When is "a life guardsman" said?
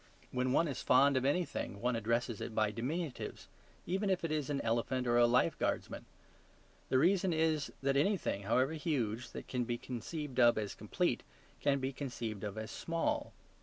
5.19-6.07